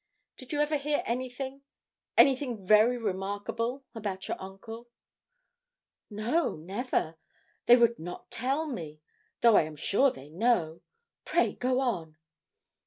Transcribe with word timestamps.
Did 0.37 0.51
you 0.51 0.59
ever 0.61 0.77
hear 0.77 1.03
anything 1.05 1.61
anything 2.17 2.65
very 2.65 2.97
remarkable 2.97 3.85
about 3.93 4.27
your 4.27 4.37
uncle?' 4.41 4.89
'No, 6.09 6.55
never, 6.55 7.19
they 7.67 7.75
would 7.77 7.99
not 7.99 8.31
tell 8.31 8.65
me, 8.65 8.99
though 9.41 9.55
I 9.55 9.61
am 9.61 9.75
sure 9.75 10.09
they 10.09 10.27
know. 10.29 10.81
Pray 11.23 11.53
go 11.53 11.79
on.' 11.81 12.17